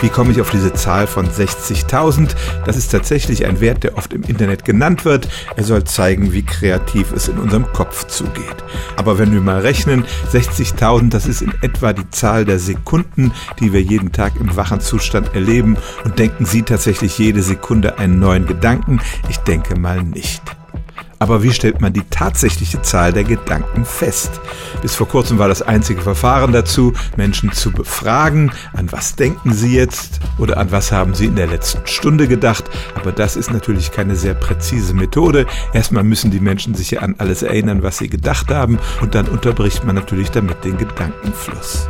Wie 0.00 0.08
komme 0.08 0.32
ich 0.32 0.40
auf 0.40 0.50
diese 0.50 0.72
Zahl 0.74 1.06
von 1.06 1.26
60.000? 1.26 2.34
Das 2.64 2.76
ist 2.76 2.88
tatsächlich 2.88 3.46
ein 3.46 3.60
Wert, 3.60 3.82
der 3.82 3.96
oft 3.96 4.12
im 4.12 4.22
Internet 4.24 4.64
genannt 4.64 5.04
wird. 5.04 5.28
Er 5.56 5.64
soll 5.64 5.84
zeigen, 5.84 6.32
wie 6.32 6.42
kreativ 6.42 7.12
es 7.12 7.28
in 7.28 7.38
unserem 7.38 7.72
Kopf 7.72 8.06
zugeht. 8.06 8.64
Aber 8.96 9.18
wenn 9.18 9.32
wir 9.32 9.40
mal 9.40 9.60
rechnen, 9.60 10.04
60.000, 10.32 11.10
das 11.10 11.26
ist 11.26 11.42
in 11.42 11.52
etwa 11.62 11.92
die 11.92 12.08
Zahl 12.10 12.44
der 12.44 12.58
Sekunden, 12.58 13.32
die 13.60 13.72
wir 13.72 13.82
jeden 13.82 14.12
Tag 14.12 14.34
im 14.38 14.54
wachen 14.56 14.80
Zustand 14.80 15.34
erleben. 15.34 15.76
Und 16.04 16.18
denken 16.18 16.44
Sie 16.44 16.62
tatsächlich 16.62 17.18
jede 17.18 17.42
Sekunde 17.42 17.98
einen 17.98 18.18
neuen 18.18 18.46
Gedanken? 18.46 19.00
Ich 19.28 19.38
denke 19.38 19.78
mal 19.78 20.02
nicht. 20.02 20.55
Aber 21.18 21.42
wie 21.42 21.52
stellt 21.52 21.80
man 21.80 21.92
die 21.92 22.04
tatsächliche 22.10 22.82
Zahl 22.82 23.12
der 23.12 23.24
Gedanken 23.24 23.84
fest? 23.84 24.40
Bis 24.82 24.94
vor 24.94 25.08
kurzem 25.08 25.38
war 25.38 25.48
das 25.48 25.62
einzige 25.62 26.02
Verfahren 26.02 26.52
dazu, 26.52 26.92
Menschen 27.16 27.52
zu 27.52 27.72
befragen, 27.72 28.52
an 28.74 28.92
was 28.92 29.16
denken 29.16 29.52
sie 29.52 29.74
jetzt 29.74 30.20
oder 30.38 30.58
an 30.58 30.70
was 30.72 30.92
haben 30.92 31.14
sie 31.14 31.26
in 31.26 31.36
der 31.36 31.46
letzten 31.46 31.86
Stunde 31.86 32.28
gedacht. 32.28 32.64
Aber 32.94 33.12
das 33.12 33.36
ist 33.36 33.50
natürlich 33.50 33.92
keine 33.92 34.16
sehr 34.16 34.34
präzise 34.34 34.94
Methode. 34.94 35.46
Erstmal 35.72 36.04
müssen 36.04 36.30
die 36.30 36.40
Menschen 36.40 36.74
sich 36.74 36.90
ja 36.90 37.00
an 37.00 37.14
alles 37.18 37.42
erinnern, 37.42 37.82
was 37.82 37.98
sie 37.98 38.08
gedacht 38.08 38.50
haben 38.50 38.78
und 39.00 39.14
dann 39.14 39.26
unterbricht 39.26 39.84
man 39.84 39.94
natürlich 39.94 40.30
damit 40.30 40.64
den 40.64 40.76
Gedankenfluss. 40.76 41.88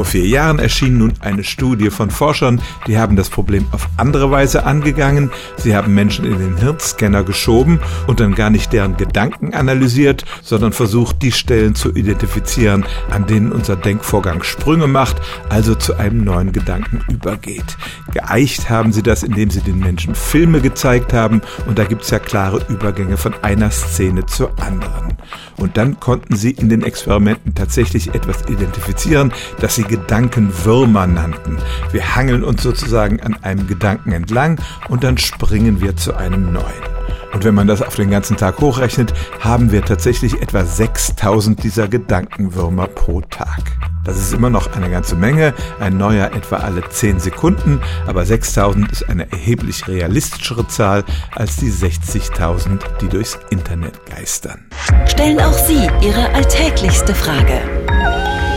Vor 0.00 0.06
vier 0.06 0.26
Jahren 0.26 0.58
erschien 0.58 0.96
nun 0.96 1.12
eine 1.20 1.44
Studie 1.44 1.90
von 1.90 2.10
Forschern, 2.10 2.62
die 2.86 2.96
haben 2.96 3.16
das 3.16 3.28
Problem 3.28 3.66
auf 3.70 3.86
andere 3.98 4.30
Weise 4.30 4.64
angegangen. 4.64 5.30
Sie 5.58 5.76
haben 5.76 5.94
Menschen 5.94 6.24
in 6.24 6.38
den 6.38 6.56
Hirnscanner 6.56 7.22
geschoben 7.22 7.80
und 8.06 8.18
dann 8.18 8.34
gar 8.34 8.48
nicht 8.48 8.72
deren 8.72 8.96
Gedanken 8.96 9.52
analysiert, 9.52 10.24
sondern 10.40 10.72
versucht, 10.72 11.20
die 11.20 11.32
Stellen 11.32 11.74
zu 11.74 11.94
identifizieren, 11.94 12.86
an 13.10 13.26
denen 13.26 13.52
unser 13.52 13.76
Denkvorgang 13.76 14.42
Sprünge 14.42 14.86
macht, 14.86 15.20
also 15.50 15.74
zu 15.74 15.94
einem 15.98 16.24
neuen 16.24 16.52
Gedanken 16.52 17.04
übergeht. 17.12 17.76
Geeicht 18.14 18.70
haben 18.70 18.94
sie 18.94 19.02
das, 19.02 19.22
indem 19.22 19.50
sie 19.50 19.60
den 19.60 19.80
Menschen 19.80 20.14
Filme 20.14 20.62
gezeigt 20.62 21.12
haben 21.12 21.42
und 21.66 21.78
da 21.78 21.84
gibt 21.84 22.04
es 22.04 22.10
ja 22.10 22.18
klare 22.18 22.64
Übergänge 22.70 23.18
von 23.18 23.34
einer 23.42 23.70
Szene 23.70 24.24
zur 24.24 24.50
anderen. 24.62 25.18
Und 25.58 25.76
dann 25.76 26.00
konnten 26.00 26.36
sie 26.36 26.52
in 26.52 26.70
den 26.70 26.82
Experimenten 26.82 27.54
tatsächlich 27.54 28.14
etwas 28.14 28.48
identifizieren, 28.48 29.32
das 29.60 29.74
sie 29.74 29.84
Gedankenwürmer 29.90 31.08
nannten. 31.08 31.58
Wir 31.90 32.14
hangeln 32.14 32.44
uns 32.44 32.62
sozusagen 32.62 33.20
an 33.20 33.34
einem 33.42 33.66
Gedanken 33.66 34.12
entlang 34.12 34.58
und 34.88 35.02
dann 35.02 35.18
springen 35.18 35.80
wir 35.80 35.96
zu 35.96 36.14
einem 36.14 36.52
neuen. 36.52 36.64
Und 37.32 37.44
wenn 37.44 37.54
man 37.54 37.66
das 37.66 37.82
auf 37.82 37.96
den 37.96 38.10
ganzen 38.10 38.36
Tag 38.36 38.58
hochrechnet, 38.60 39.12
haben 39.40 39.72
wir 39.72 39.84
tatsächlich 39.84 40.40
etwa 40.40 40.64
6000 40.64 41.62
dieser 41.62 41.88
Gedankenwürmer 41.88 42.86
pro 42.86 43.20
Tag. 43.20 43.62
Das 44.04 44.16
ist 44.16 44.32
immer 44.32 44.48
noch 44.48 44.72
eine 44.74 44.90
ganze 44.90 45.14
Menge, 45.14 45.54
ein 45.78 45.96
neuer 45.96 46.32
etwa 46.34 46.56
alle 46.56 46.88
10 46.88 47.20
Sekunden, 47.20 47.80
aber 48.06 48.24
6000 48.24 48.90
ist 48.90 49.08
eine 49.08 49.30
erheblich 49.30 49.86
realistischere 49.88 50.66
Zahl 50.68 51.04
als 51.34 51.56
die 51.56 51.70
60.000, 51.70 52.80
die 53.00 53.08
durchs 53.08 53.38
Internet 53.50 54.06
geistern. 54.06 54.66
Stellen 55.06 55.40
auch 55.40 55.52
Sie 55.52 55.88
Ihre 56.00 56.32
alltäglichste 56.34 57.14
Frage 57.14 57.79